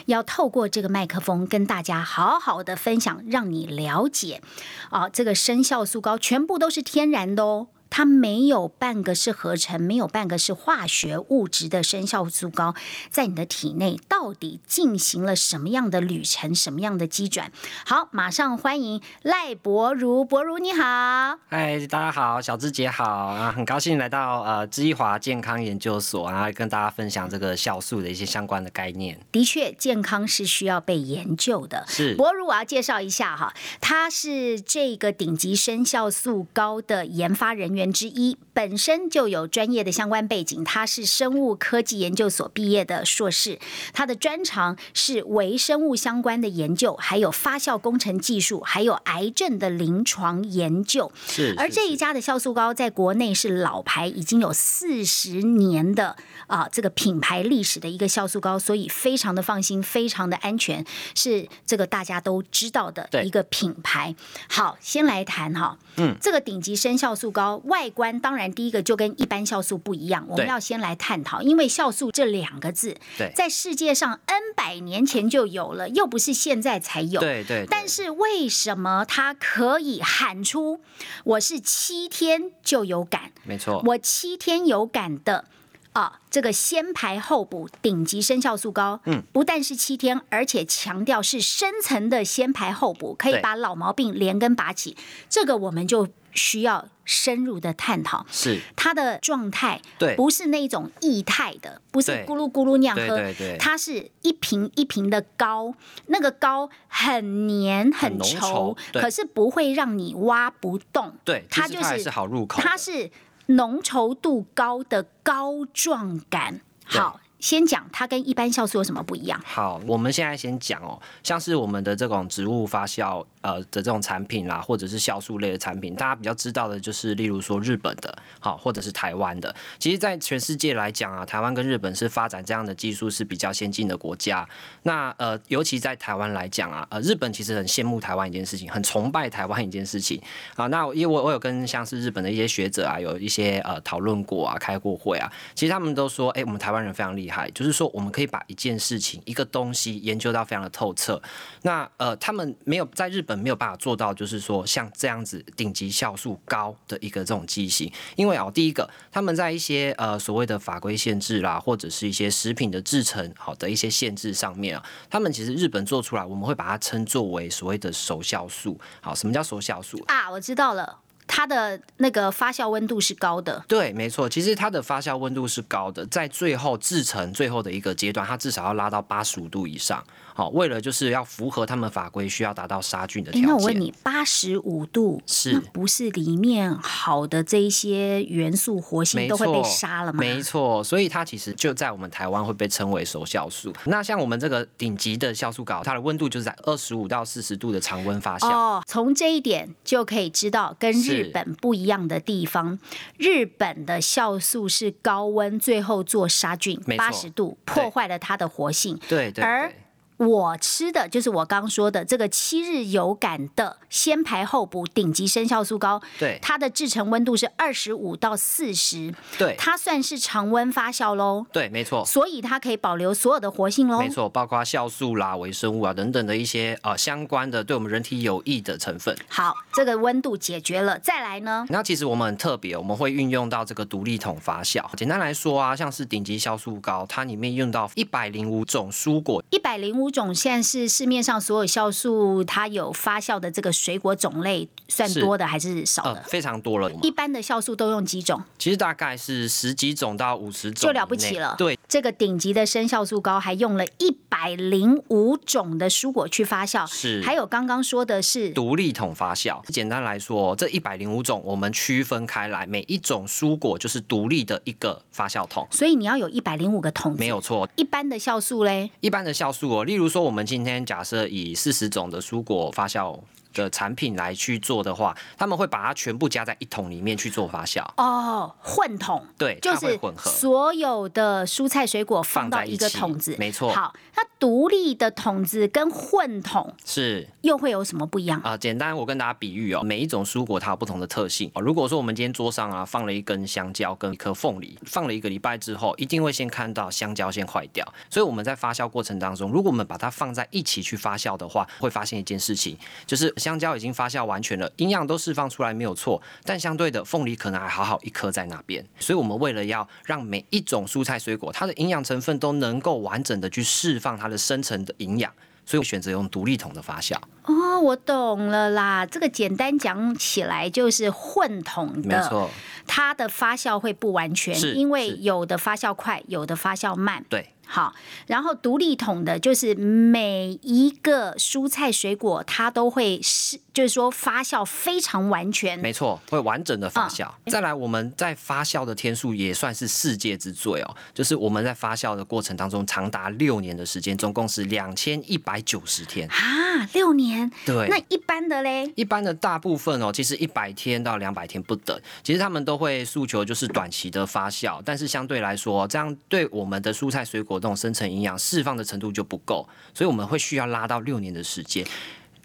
[0.06, 4.42] 要透过这个麦克风跟大家好好的分享，让你了解
[4.90, 7.68] 啊，这个生酵素膏全部都是天然的哦。
[7.90, 12.74] 它没有半个是合成，没有半个是化学物质的生效素膏，
[13.10, 17.52] 在你的体内到底进行了什么样的旅程，什么样的机转？
[17.86, 21.38] 好，马上欢迎赖博如，博如你好。
[21.48, 29.20] 嗨，大家好，小芝姐好啊，很高兴来到呃知易华健康研究所，然后跟大家分享这个酵素的一些相关的概念。
[29.32, 31.86] 的确，健康是需要被研究的。
[31.88, 40.64] 是博如，我要介绍一下哈，他是这个顶级生效素膏的研发人员之一，本身就有专业的相关背景。
[40.64, 43.60] 他是生物科技研究所毕业的硕士，
[43.94, 51.12] 他的专长是微生物相关的研究，还有发酵工程技术，还有癌症的临床研究。
[51.28, 56.16] 是，而这一家的酵素膏在国内是老牌，已经有四十年的
[56.48, 60.86] 啊这个品牌历史的一个酵素膏，所以非常的放心，非常的安全，
[61.16, 64.16] 是这个大家都知道的一个品牌。
[64.50, 72.98] 好，先来谈哈，嗯，这个顶级生酵素膏外观当然第一个就跟一般酵素不一样，我们要先来探讨，因为酵素这两个字
[73.36, 77.20] 在世界上 N 百年前就有了，又不是现在才有。
[77.20, 77.68] 对对，对。
[77.70, 80.82] 但是为什么它可以喊出
[81.24, 85.46] 我是七天就有感，没错，我七天有感的
[85.94, 94.96] 啊，这个先排后补顶级生酵素膏，嗯，不但是七天，而且强调是深层的先排后补，可以把老毛病连根拔起。
[95.30, 98.24] 这个我们就需要深入的探讨。
[98.30, 105.74] 是，它的状态对不是那种液态的，不是咕噜咕噜那样喝，对对它是一瓶一瓶的膏，
[106.08, 111.16] 那个膏很黏很浓稠可是不会让你挖不动。
[111.24, 113.10] 对，它就是它是好入口，它是
[113.48, 116.60] 浓稠度高的膏状感。
[116.84, 119.40] 好，先讲它跟一般酵素有什么不一样。
[119.46, 129.54] 好，我们现在先讲哦，像是我们的这种植物发酵呃的这种产品啦，或者是酵素类的产品，大家比较知道的就是，例如说日本的，好，或者是台湾的。
[129.78, 134.48] 其实，在全世界来讲啊，台湾跟日本是发展这样的技术是比较先进的国家。
[134.84, 140.20] 那呃，尤其在台湾来讲啊，呃，日本其实很羡慕台湾一件事情，很崇拜台湾一件事情
[140.56, 140.66] 啊。
[140.68, 151.22] 那因为我我有跟像是日本的一些学者啊，有一些呃讨论过啊，开过会啊，其实他们都说，哎、我们台湾人非常厉害，厉害就是说我们可以把一件事情、一个东西研究到非常的透彻。
[151.64, 168.80] 那呃，他们没有在日本没有办法做到，就是说像这样子顶级酵素高的一个这种机型，因为啊、第一个他们在一些呃所谓的法规限制啦，或者是一些食品的制成好的一些限制上面啊，他们其实日本做出来，我们会把它称作为所谓的熟酵素。
[169.02, 170.02] 好，什么叫熟酵素？
[170.08, 173.64] 啊，我知道了，它的那个发酵温度是高的。
[173.68, 180.04] 对，没错，其实它的发酵温度是高的，在最后制成最后的一个阶段，它至少要拉到八十五度以上。
[180.38, 183.50] 好，为了就是要符合他们法规，需要达到杀菌的条件。
[183.50, 190.20] 那我问你，八十五度是不是里面好的这一些元素活性都会被杀了吗？
[190.20, 193.74] 没错，所以它其实就在我们台湾会被称为熟酵素。
[193.86, 198.48] 那像我们这个顶级的酵素膏，它的温度就是在二十五到四十度的常温发酵。
[198.48, 202.78] 哦，从这一点就可以知道跟日本不一样的地方。
[203.18, 209.00] 日本的酵素是高温，最后做杀菌，八十度破坏了它的活性。
[209.10, 209.76] 对对而对，
[210.18, 222.04] 我吃的就是我刚说的这个七日有感的先排后补顶级生酵素膏，对它的制成温度是二十五到四十，对它算是常温发酵喽，对，没错。
[222.06, 224.00] 所以它可以保留所有的活性喽。
[224.00, 229.16] 没错，包括酵素啦、微生物啊等等的一些呃相关的对我们人体有益的成分。
[229.28, 231.66] 好，这个温度解决了，再来呢？
[231.70, 234.84] 那其实我们很特别，我们会运用到这个独立桶发酵。
[234.96, 246.24] 简单来说啊，像是顶级酵素膏，它里面用到一百零五种蔬果，一百零五种，现在是市面上所有酵素它有发酵的这个水果种类，算多的还是少呃，的？
[246.24, 246.92] 非常多了。
[247.02, 248.42] 一般的酵素都用几种？
[248.58, 259.62] 其实大概是十几种到五十种，就了不起了对，这个顶级的生酵素膏还用了一百零五种的蔬果去发酵，是还有刚刚说的是独立桶发酵。
[259.68, 267.20] 简单来说，这一百零五种我们区分开来，每一种蔬果就是独立的一个发酵桶，所以你要有一百零五个桶子。
[267.20, 267.68] 没有错。
[267.76, 273.20] 一般的酵素嘞，一般的酵素哦，例如说我们今天假设以四十种的蔬果发酵
[273.54, 277.84] 的产品来去做的话，他们会把它全部加在一桶里面去做发酵。
[277.98, 280.30] 哦，混桶，对，就是混合。
[280.32, 288.40] 所有的蔬菜水果放到一个桶子，没错好，那独立的桶子跟混桶是又会有什么不一样？
[288.42, 291.52] 啊、简单我跟大家比喻哦，每一种蔬果它有不同的特性。
[291.54, 297.86] 哦如果说我们今天桌上啊放了一根香蕉跟一颗凤梨，放了一个礼拜之后，一定会先看到香蕉先坏掉。
[298.10, 308.86] 所以我们在发酵过程当中，如果我们把它放在一起去发酵的话，会发现一件事情，就是香蕉已经发酵完全了，营养都释放出来没有错，但相对的凤梨可能还好好一颗在那边。
[309.00, 315.32] 所以我们为了要让每一种蔬菜水果它的营养成分都能够完整的去释放它的深层的营养。
[315.66, 319.06] 所以我选择用独立桶的发酵，哦，我懂了啦。
[319.06, 322.50] 这个简单讲起来就是混桶的，没错，
[322.88, 327.26] 它的发酵会不完全，是因为有的发酵快，有的发酵慢。
[327.28, 327.94] 对，好，
[328.26, 335.78] 然后独立桶的就是每一个蔬菜水果它都会是，就是说发酵非常完全。
[335.78, 337.30] 没错，会完整的嗯发酵。
[337.48, 346.28] 再来，我们在发酵的天数也算是世界之最哦，就是我们在发酵的过程当中长达六年的时间，总共是两千一百九十天。
[346.30, 347.52] 啊，六年。
[347.66, 348.90] 对，那一般的嘞？
[348.96, 361.86] 一般的大部分哦，其实一百天到两百天不等，其实他们都会诉求就是短期的发酵，但是相对来说，这样对我们的蔬菜水果这种生成营养释放的程度就不够，所以我们会需要拉到六年的时间。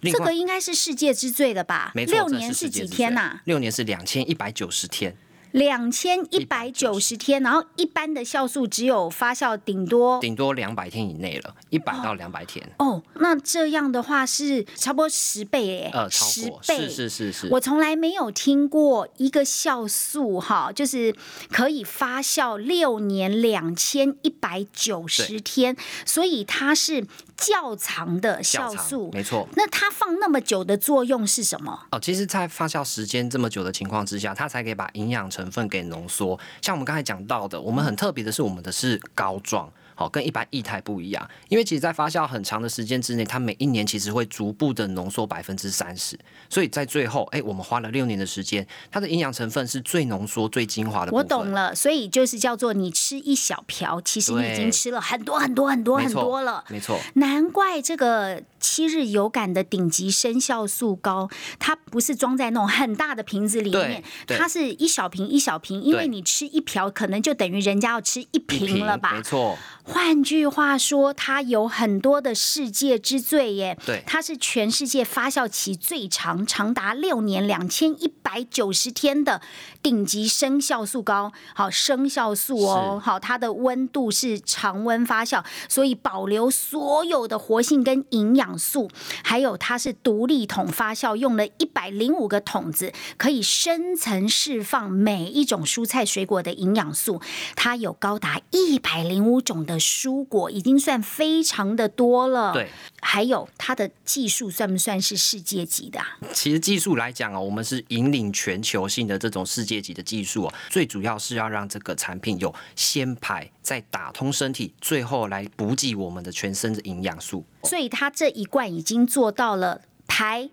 [0.03, 1.92] 这个应该是世界之最了吧？
[1.94, 5.16] 没错，六年是几天啊、六年是两千一百九十天。
[5.52, 16.88] 两千一百九十天，然后一般的酵素只有发酵顶多顶多两百天以内了，一百到两百天，哦，那这样的话是差不多十倍耶，呃，超十，倍。
[16.88, 21.14] 是是是是，我从来没有听过一个酵素哈，就是
[21.50, 27.06] 可以发酵六年两千一百九十天，所以它是
[27.42, 29.11] 较长的酵素。
[29.12, 29.48] 没错。
[29.57, 31.87] 那它放那么久的作用是什么？
[31.90, 36.38] 哦，其实，在发酵时间这么久的情况之下，它才可以把营养成分给浓缩。
[36.61, 39.70] 像我们刚才讲到的，我们很特别的是，我们的是膏状。
[39.94, 51.24] 好，跟一般液态不一样，因为其实，在发酵很长的时间之内，它每一年其实会逐步的浓缩百分之三十，所以在最后，哎、我们花了六年的时间，它的营养成分是最浓缩、最精华的部我。
[51.24, 56.62] 懂了，所以就是叫做你吃一小瓢，其实你已经吃了很多很多很多很多了。
[56.68, 69.22] 没错，难怪这个七日有感的顶级生酵素膏，它不是装在那种很大的瓶子里面，它是一小瓶一小瓶，因为你吃一瓢，可能就等于人家要吃一一瓶了吧没？
[69.22, 73.77] 错，换句话说，它有很多的世界之最耶。
[73.85, 79.40] 对它是全世界发酵期最长，长达六年两千一百九十天的
[79.83, 81.33] 顶级生酵素膏。
[81.55, 88.90] 好，生酵素哦，好，它的温度是常温发酵，所以保留所有的活性跟营养素。
[89.22, 97.20] 还有它是独立桶发酵，用了一百零五个桶子，可以深层释放每一种蔬菜水果的营养素。
[97.56, 102.52] 它有高达一百零五种的蔬果，已经算非常的多了。
[102.52, 102.68] 对。
[103.04, 106.06] 还有它的技术算不算是世界级的、啊？
[106.32, 117.44] 其实技术来讲啊，我们是引领全球性的这种世界级的技术哦，最主要是要让这个产品有先排，再打通身体，最后来补给我们的全身的营养素。
[117.62, 120.51] 所以他这一罐已经做到了排、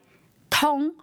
[0.50, 0.95] 通、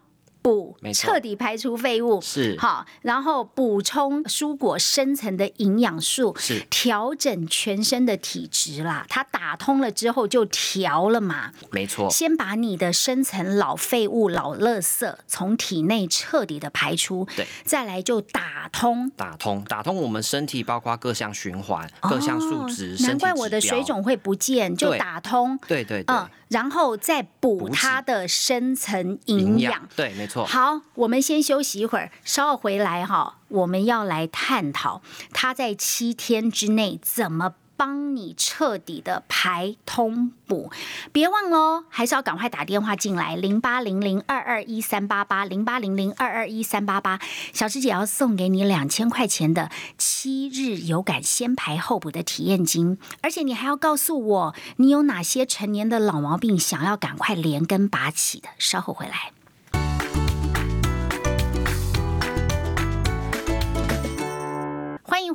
[0.93, 2.55] 彻底排除废物，是。
[2.59, 6.67] 好，然后补充蔬果深层的营养素，是。
[6.69, 9.07] 调整全身的体质啦。
[9.09, 19.09] 它打通了之后就调了嘛，没错，先把你的深层老废物、老垃圾从体内彻底的排出，对，再来就打通。
[19.17, 23.83] 打通打通我们身体，包括各项循环、各项数值，难怪我的水。
[23.87, 25.57] 肿会不见，就打通。
[25.69, 29.89] 对对对，嗯，然后再补它的深层营养。
[29.97, 30.45] 对，没错。
[30.45, 40.71] 好，我们先休息一会儿，稍后回来哈，我们要来探讨它在七天之内怎么帮你彻底的排通补。
[41.13, 47.21] 别忘了哦，还是要赶快打电话进来，零八零零二二一三八八，零八零零二二一三八八。
[47.53, 58.49] 小师姐要送给你两千块钱的七日有感先排后补的体验金，而且你还要告诉我你有哪些成年的老毛病想要赶快连根拔起的。
[58.59, 59.36] 稍后回来。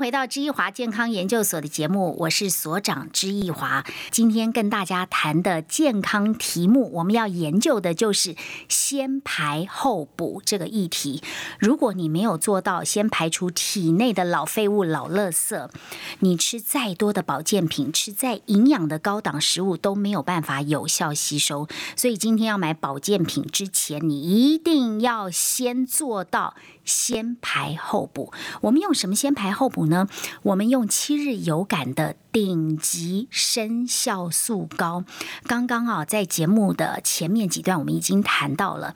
[0.01, 3.85] 回到知易华健康研究所的节目，我是所长知易华。
[4.09, 8.35] 今天跟大家谈的健康题目，我们要研究的就是
[8.67, 11.21] 先排后补这个议题。
[11.59, 15.69] 如果你没有做到先排除体内的老废物、老垃圾，
[16.21, 21.67] 你吃再多的保健品，吃再营养的高档食物都没有办法有效吸收。
[21.95, 28.31] 所以今天要买保健品之前，你一定要先做到先排后补。
[28.61, 30.07] 我们用什么先排后补呢？
[30.43, 35.03] 我们用七日有感的顶级生酵素膏。
[35.47, 38.95] 刚刚啊，在节目的前面几段，我们已经谈到了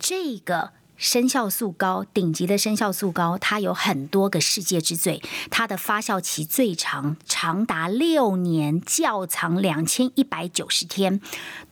[0.00, 0.72] 这个。
[0.96, 11.20] 生酵素膏，顶级的生酵素膏，它有很多个世界之最，它的发酵期最长，长达六年，窖藏两千一百九十天，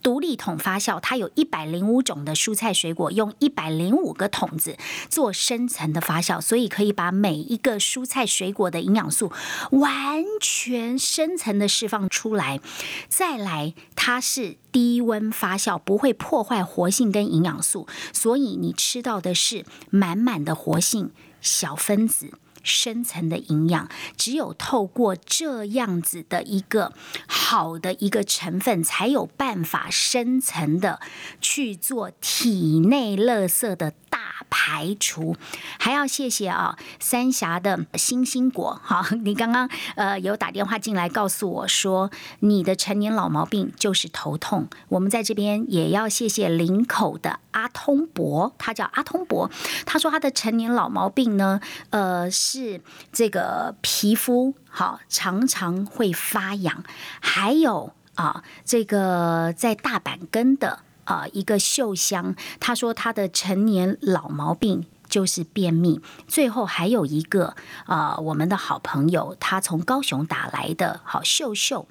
[0.03, 4.77] 独立桶发酵，它有一百零五种的蔬菜水果，用一百零五个桶子
[5.09, 9.33] 做深层的发酵，所以可以把每一个蔬菜水果的营养素
[9.71, 12.61] 完全深层的释放出来。
[13.09, 22.33] 再来，它是低温发酵，不会破坏活性跟营养素，所以你吃到的是满满的活性小分子。
[22.65, 26.93] 深层的营养，只有透过这样子的一个
[27.29, 30.99] 好的一个成分，才有办法深层的
[31.41, 35.37] 去做体内垃圾的大排除。
[35.79, 44.67] 还要谢谢啊，三峡的星星果，好， 你刚刚呃有打电话进来告诉我说，你的成年老毛病就是头痛。
[44.89, 49.51] 我们在这边也要谢谢林口的阿通博，他叫阿通博，
[49.85, 52.81] 他说他的成年老毛病呢，呃是是
[53.13, 56.85] 这个皮肤好常常会发痒，
[57.21, 60.81] 还有啊这个在大阪根的。
[61.05, 66.01] 啊，一个秀香，他说他的成年老毛病就是便秘。
[66.27, 67.55] 最后还有一个
[67.87, 71.87] 啊、我们的好朋友，他从高雄打来的好秀秀，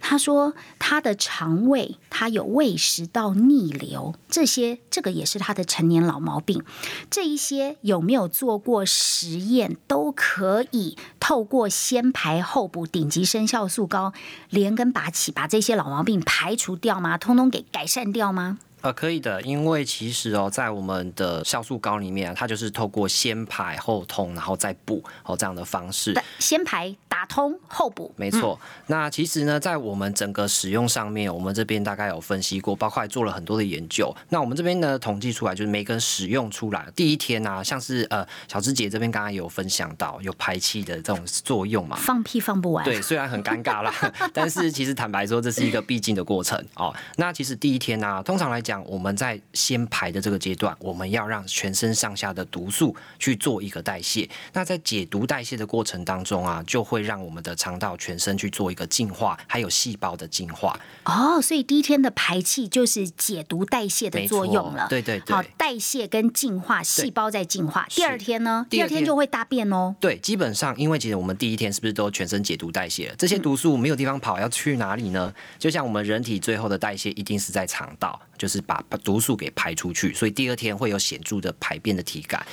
[0.00, 6.62] 他说他的肠胃他有胃食道逆流，这些这个也是他的成年老毛病。
[7.10, 14.12] 这一些有没有做过实验，都可以透过先排后补顶级生酵素膏
[14.50, 17.18] 连根拔起，把这些老毛病排除掉吗？
[17.18, 18.58] 通通给改善掉吗？
[18.80, 26.14] 呃，可以的，因为其实哦，在我们的酵素膏里面啊，它就是透过先排后通，然后再补哦这样的方式。
[26.38, 34.14] 先排打通后补，没错，那其实呢，在我们整个使用上面，我们这边大概有分析过，包括还做了很多的研究。
[34.28, 42.84] 那我们这边呢，统计出来就是每个人使用出来第一天啊，像是呃小芝姐这边刚刚有分享到有排气的这种作用嘛，放屁放不完。
[42.84, 43.92] 对，虽然很尴尬啦，
[44.32, 46.94] 但是其实坦白说，这是一个必经的过程哦。
[47.16, 54.28] 那其实第一天呢、啊，通常来讲，我们在先排的这个阶段，我们要让全身上下的毒素去做一个代谢。
[54.52, 60.78] 那在解毒代谢的过程当中啊，就会让我们的肠道全身去做一个净化，还有细胞的净化。
[61.04, 64.86] 哦，所以第一天的排气就是解毒代谢的作用了。
[64.90, 67.86] 对对对好，代谢跟净化，细胞在净化。
[67.88, 68.66] 第二天呢？
[68.68, 69.96] 第二天就会大便哦。
[69.98, 73.14] 对，基本上因为其实我们第一天是不是都全身解毒代谢了？
[73.16, 75.32] 这些毒素没有地方跑，要去哪里呢？
[75.58, 82.46] 就像我们人体最后的代谢一定是在肠道，就是把毒素给排出去，所以第二天会有显著的排便的体感。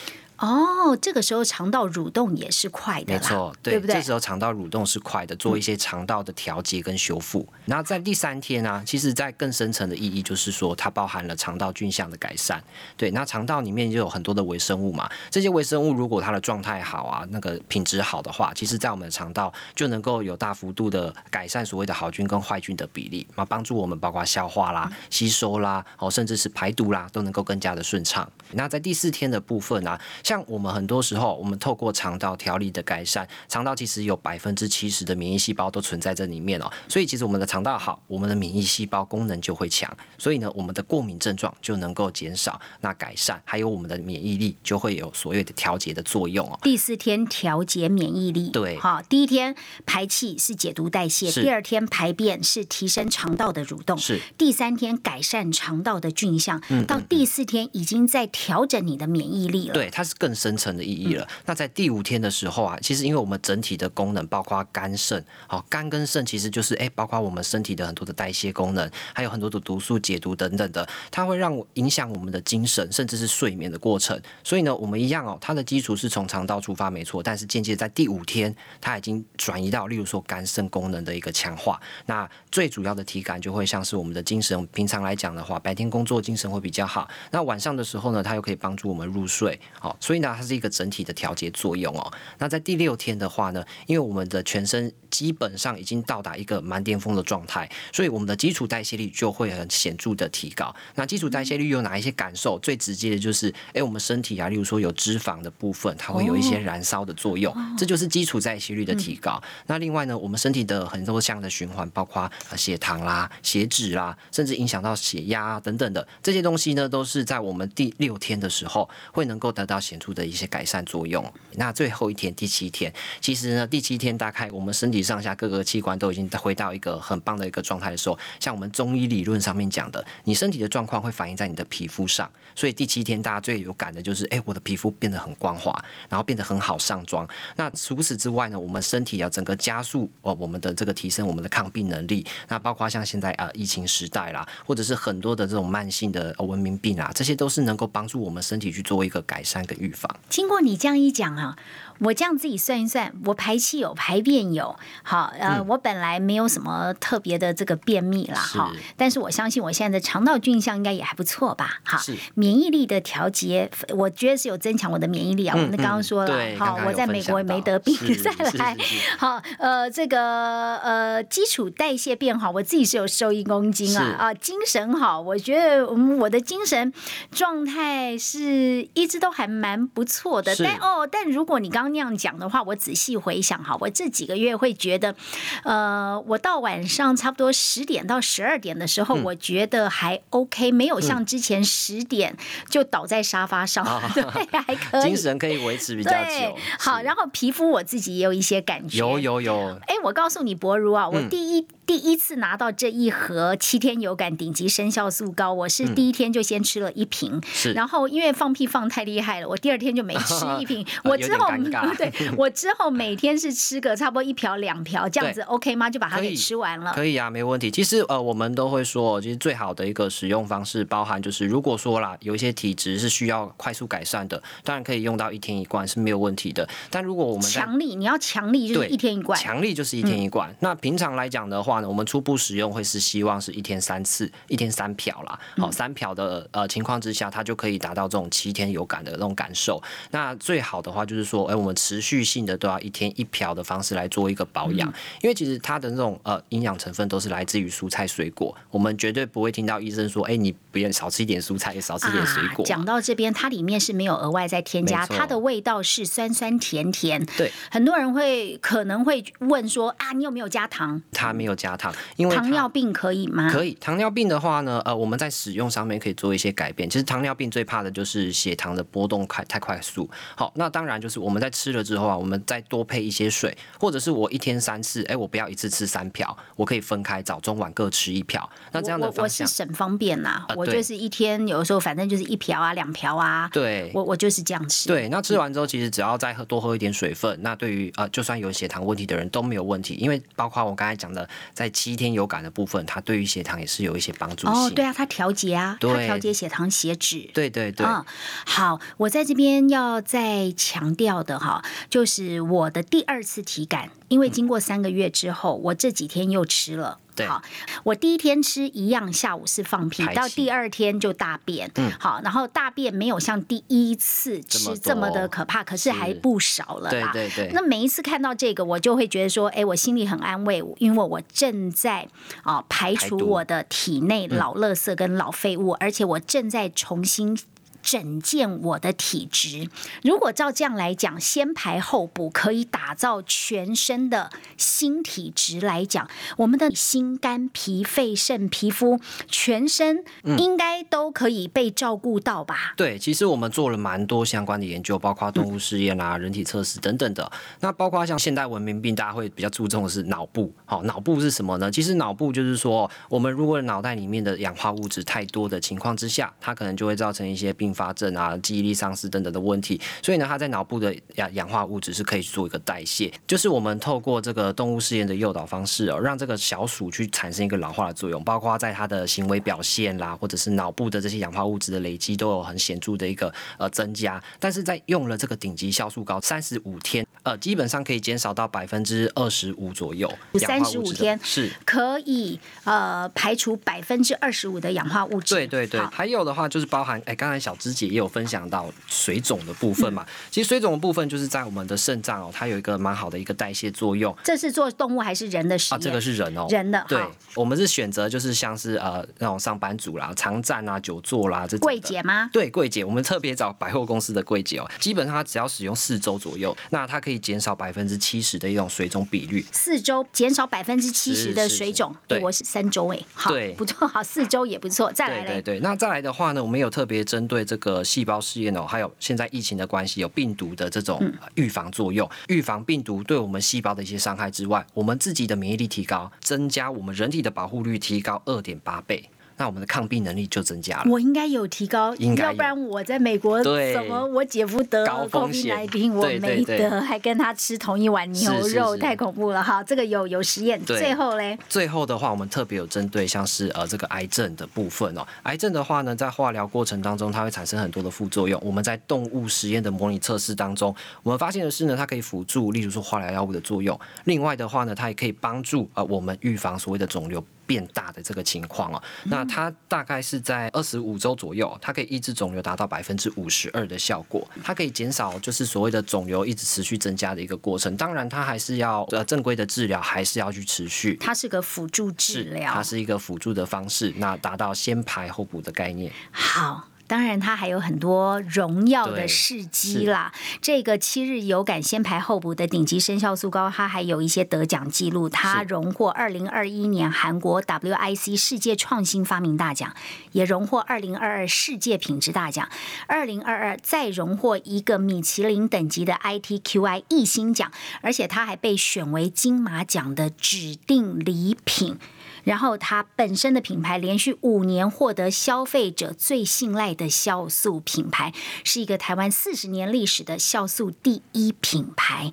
[0.45, 4.01] 哦，这个时候肠道蠕动也是快的，没错，对不对这？
[4.01, 7.47] 时候肠道蠕动是快的，做一些肠道的调节跟修复。
[7.65, 12.63] 然后在第三天呢、其实在更深层的意义就是说，它包含了肠道菌相的改善。
[12.95, 28.29] 对，那肠道里面就有很多的微生物嘛，这些微生物如果它的状态好啊，那个品质好的话，其实在我们的肠道就能够有大幅度的改善所谓的好菌跟坏菌的比例，那帮助我们包括消化啦、吸收啦，哦，甚至是排毒啦，都能够更加的顺畅。
[28.51, 46.57] 那在第四天的部分啊，像我们很多时候，我们透过肠道调理的改善，肠道其实有百分之七十的免疫细胞都存在这里面哦，所以其实我们的肠道好，我们的免疫细胞功能就会强，所以呢，我们的过敏症状就能够减少，那改善，还有我们的免疫力就会有所谓的调节的作用哦。
[46.63, 48.77] 第四天调节免疫力，对。
[48.79, 49.55] 好，第一天
[49.85, 54.19] 排气是解毒代谢，第二天排便是提升肠道的蠕动，是。
[54.37, 59.73] 第三天改善肠道的菌相，到第四天已经在调整你的免疫力了。
[59.73, 61.27] 对，它是更深层的意义了。
[61.45, 74.19] 那在第五天的时候啊，其实因为我们整体的功能包括肝肾，好、肝跟肾其实就是哎，包括我们身体的很多的代谢功能，还有很多的毒素解毒等等的，它会让我影响我们的精神，甚至是睡眠的过程。
[74.43, 81.79] 所以呢，我们一样哦，它的基础是从肠道出发没错，但是间接在第五天，它已经转移到例如说肝肾功能的一个强化。
[82.05, 92.13] 那最主要的体感就会像是我们的精神，平常来讲的话，白天工作精神会比较好，那晚上的时候呢，它又可以帮助我们入睡，好、所以呢，它是一个整体的调节作用哦。
[92.37, 100.75] 那在第六天的话呢，因为我们的全身基本上已经到达一个蛮巅峰的状态，所以我们的基础代谢率就会很显著的提高。
[100.95, 102.59] 那基础代谢率有哪一些感受？
[102.59, 109.41] 最直接的就是，哎，我们身体啊，例如说有脂肪的部分，它会有一些燃烧的作用，这就是基础代谢率的提高。
[109.67, 121.23] 那另外呢，我们身体的很多项的循环，包括呃血糖啦、血脂啦，甚至影响到血压、啊、等等的这些东西呢，都是在我们第六天的时候会能够得到显著的一些改善作用。
[121.53, 135.71] 那最后一天，第七天，其实呢，第七天大概我们身体上下各个器官都已经回到一个很棒的一个状态的时候，像我们中医理论上面讲的，你身体的状况会反映在你的皮肤上，所以第七天大家最有感的就是，哎，我的皮肤变得很光滑，
[136.09, 137.27] 然后变得很好上妆。
[137.55, 142.25] 那除此之外呢，我们身体要整个加速哦，我们的这个提升我们的抗病能力。
[142.47, 150.09] 那包括像现在啊、呃、疫情时代啦，或者是很多的这种慢性的文明病啊，这些都是能够帮助我们身体去做一个改善跟预防。
[150.29, 151.57] 经过你这样一讲啊，
[151.99, 162.01] 我这样自己算一算，我排气有，排便有，好，呃，我本来没有什么特别的这个便秘了，哈，但是我相信我现在的肠道菌相应该也还不错吧，哈，
[162.33, 165.55] 免疫力的调节，我觉得是有增强我的免疫力啊。
[165.57, 168.77] 嗯我们刚刚说了对，好我在美国也没得病，再来
[169.17, 174.11] 好，呃，这个呃基础代谢变好，我自己是有瘦一公斤啊是。
[174.15, 176.93] 啊，精神好，我觉得嗯我的精神
[177.31, 185.15] 状态是一直都还蛮不错的，但哦，但如果你刚刚那样讲的话，我仔细回想哈，我这几个月会觉得，
[185.63, 189.05] 呃，我到晚上差不多十点到十二点的时嗯。
[189.05, 192.35] 候，我觉得还 OK，没有像之前十点
[192.69, 194.23] 就倒在沙发上， 对，
[194.61, 201.29] 还可以，啊精神可以维持比较久。，好，然后皮肤我自己也有一些感觉，有有有，哎，我告诉你，博如啊，我嗯。
[201.29, 211.47] 第一、第一次拿到这一盒七天有感顶级生酵素膏，我是第一天就先吃了一瓶，嗯是然后因为放屁放太厉害了，我第二天就没吃一瓶， 我之后
[211.97, 215.89] 对 我之后每天是吃个差不多一瓢两瓢这样子，OK 吗？
[215.89, 216.91] 就把它给吃完了。
[216.93, 217.69] 可以啊，没问题。
[217.69, 226.67] 其实呃，我们都会说，其实最好的一个使用方式，包含就是如果说啦，有一些体质是需要快速改善的，当然可以用到一天一罐是没有问题的。
[226.89, 230.53] 但如果我们强力，你要强力就是一天一罐，强力就是一天一罐。
[230.61, 235.39] 那平常来讲的话呢，我们初步使用会是希望是一天三次，一天三瓢啦。
[235.57, 239.81] 好、三瓢的呃情况之下，它就可以达到这种七天有感的那种感受。
[240.11, 244.87] 那最好的话就是说，哎、我们持续性的都要一天一瓢的方式来做一个保养，
[245.21, 252.63] 因为其实它的那种呃营养成分都是来自于蔬菜水果，我们绝对不会听到医生说，哎、你不要少吃一点蔬菜，也少吃一点水果。
[252.63, 252.67] 啊。
[252.67, 257.25] 讲到这边，它里面是没有额外再添加，它的味道是酸酸甜甜。
[257.37, 261.01] 对，很多人会可能会问说啊，你有没有加糖？
[261.11, 263.49] 它没有加糖，因为糖尿病可以吗？
[263.49, 266.89] 可以，糖尿病的话呢，呃，我们在使用上面可以做一些改变。
[266.89, 270.09] 其实糖尿病最怕的就是血糖的波动快太快速。
[270.35, 278.49] 好，那当然就是我们在吃了之后啊，我们再多配一些水，或者是我一天三次，哎，我不要一次吃三瓢，我可以分开早中晚各吃一瓢。
[278.73, 283.91] 那这样的方向，是省方便啦、我就是一天有的时候反正就是一瓢啊两瓢啊，对。
[283.93, 284.89] 我我就是这样吃。
[284.89, 294.53] 对，那吃完之后，其实只要再喝多喝一点水分，那对于呃，就算有血糖问题的人都没有问题，因为包括我刚才讲的在七天有感的部分，它对于血糖也是有一些帮助性。
[294.53, 297.29] 哦，对啊，它调节啊，它调节血糖、血脂。
[297.33, 298.05] 对对对，嗯，
[298.45, 306.99] 好，我在这边要再强调的哈，就是我的第二次体感，因为经过三个月之后，我这几天又吃了。
[307.15, 307.41] 对好，
[307.83, 311.71] 我第一天吃一样，下午是放屁，到第二天就大便。
[311.75, 317.11] 嗯好，然后大便没有像第一次吃这么的可怕，可是还不少了啦。
[317.13, 322.07] 对对对那每一次看到这个，我就会觉得说，哎，我心里很安慰，因为我正在
[322.43, 327.37] 啊、排除我的体内嗯老垃圾跟老废物，而且我正在重新。
[327.85, 329.69] 整健我的体质，
[330.01, 342.73] 如果照这样来讲，先排后补可以打造全身的新体质来讲，我们的心、肝、脾、肺、肾、皮肤，全身嗯应该都可以被照顾到吧？
[342.75, 347.31] 对，其实我们做了蛮多相关的研究，包括动物试验啊、人体测试等等的。
[347.59, 350.51] 那包括像现代文明病，大家会比较注重的是脑部。
[350.65, 351.69] 好、脑部是什么呢？
[351.69, 359.79] 其实脑部就是说，我们如果脑袋里面的氧化物质太多的情况之下，它可能就会造成一些并发症啊、记忆力丧失等等的问题。
[360.01, 374.23] 所以呢，它在脑部的氧氧化物质是可以做一个代谢，就是我们透过这个动物试验的诱导方式哦，让这个小鼠去产生一个老化的作用，包括在它的行为表现啦，或者是脑部的这些氧化物质的累积都有很显著的一个呃增加。
[374.39, 380.09] 但是在用了这个顶级酵素膏三十五天，呃，基本上可以减少到百分之二十五左右。
[380.33, 381.51] 氧化物质的35天是。
[381.65, 385.35] 可以呃排除百分之二十五的氧化物质。
[385.35, 390.05] 对对对，还有的话就是包含，哎，刚才小芝姐也有分享到水肿的部分嘛。
[390.29, 397.03] 其实水肿的部分就是在我们的肾脏哦，它有一个蛮好的一个代谢作用这是做动物还是人的实啊，这个是人哦，人的对，
[397.33, 402.29] 我们是选择就是像是呃那种上班族啦、常站啊、久坐啦这种柜姐吗？
[402.31, 409.43] 对柜姐，我们特别找百货公司的柜姐哦，基本上它只要使用四周左右，那它可以减少百分之七十的一种水肿比率。
[409.51, 421.01] 四周减少百分之七十的水肿，对我是三周哎，好，对不错，好，四周也不错，再来对对，那再来的话呢，我们有特别针对这个细胞试验哦，还有现在疫情的关系，有病毒的这种
[421.35, 430.85] 预防作用，预防病毒对我们细胞的一些伤害之外，我们自己的免疫力提高，增加我们人体的保护率提高二点八倍，那我们的抗病能力就增加了。
[430.89, 439.63] 我应该有提高，应该要不然我在美国对怎么我姐夫得高风险 COVID-19，我对对对没得，还跟他吃同一碗牛肉，是是是太恐怖了哈！
[439.63, 445.05] 这个有有实验，最后嘞，最后的话，我们特别有针对像是呃这个癌症的部分哦。
[445.23, 448.41] 癌症的话呢，在化疗过程当中，它会产生很多的副作用。
[448.43, 450.73] 我们在动物实验的模拟测试当中，
[451.03, 453.77] 我们发现的是呢，它可以辅助，例如说化疗药物的作用。
[454.05, 457.23] 另外的话呢，它也可以帮助呃我们预防所谓的肿瘤。
[457.45, 467.75] 变大的这个情况哦，那它大概是在二十五周左右，它可以抑制肿瘤达到百分之五十二的效果，它可以减少就是所谓的肿瘤一直持续增加的一个过程。
[467.77, 470.97] 当然，它还是要呃正规的治疗，还是要去持续。
[470.99, 475.91] 它是个辅助治，疗，它是一个辅助的方式，那达到先排后补的概念。
[476.11, 476.67] 好。
[476.87, 480.13] 当然，它还有很多荣耀的事迹啦。
[480.41, 485.09] 这个七日有感先排后补的顶级生酵素膏，它还有一些得奖记录。
[485.09, 489.73] 它荣获二零二一年韩国 WIC 世界创新发明大奖，
[490.11, 492.47] 也荣获二零二二世界品质大奖，
[492.87, 501.77] 二零二二再荣获一个米其林等级的 ITQI 一星奖，而且它还被选为金马奖的指定礼品。
[502.25, 508.13] 然后它本身的品牌连续五年获得消费者最信赖的酵素品牌，
[508.43, 512.11] 是一个台湾四十年历史的酵素第一品牌。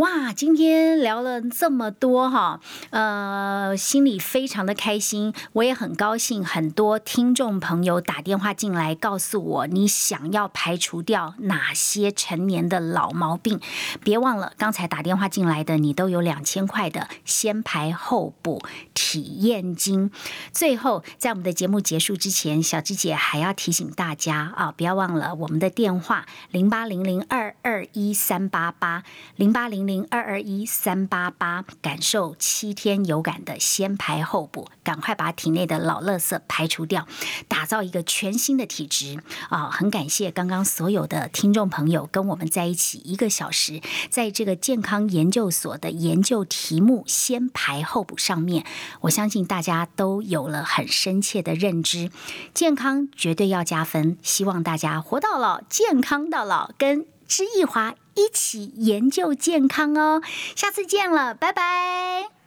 [0.00, 13.60] 哇，今天聊了这么多哈，呃，心里非常的开心，我也很高兴，很多听众朋友打电话进来告诉我，你想要排除掉哪些成年的老毛病。
[14.02, 18.62] 别忘了，刚才打电话进来的你都有两千块的先排后补
[18.94, 20.10] 体验金。
[20.50, 29.02] 最后，在我们的节目结束之前，小芝姐还要提醒大家啊，不要忘了我们的电话零八零零二二一三八八
[29.36, 37.08] 零八零零二二一三八八，感受七天有感的先排后补，赶快把体内的老垃圾排除掉，
[37.48, 39.20] 打造一个全新的体质。
[39.48, 39.68] 啊！
[39.70, 48.64] 很感谢刚刚所有的听众朋友跟我们在一起一个小时，在这个健康研究所的研究题目先排后补上面，
[49.00, 52.10] 我相信大家都有了很深切的认知，
[52.54, 60.20] 健康绝对要加分，希望大家活到老，健康到老，跟知易华一起研究健康哦。
[60.56, 62.39] 下次见了，拜拜。